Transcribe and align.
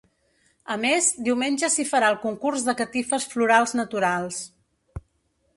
A 0.75 0.77
més, 0.85 1.09
diumenge 1.27 1.69
s’hi 1.75 1.85
farà 1.91 2.09
el 2.13 2.19
concurs 2.25 2.65
de 2.71 2.77
catifes 2.81 3.31
florals 3.35 3.77
naturals. 3.81 4.45